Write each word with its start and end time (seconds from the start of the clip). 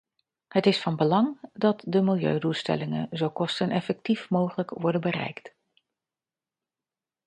Het 0.47 0.65
is 0.65 0.81
van 0.81 0.95
belang 0.95 1.37
dat 1.53 1.83
de 1.87 2.01
milieudoelstellingen 2.01 3.07
zo 3.11 3.29
kosteneffectief 3.29 4.29
mogelijk 4.29 4.69
worden 4.69 5.01
bereikt. 5.01 5.53